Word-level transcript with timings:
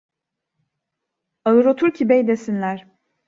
Ağır 1.45 1.65
otur 1.65 1.91
ki 1.93 2.09
bey 2.09 2.27
desinler. 2.27 2.87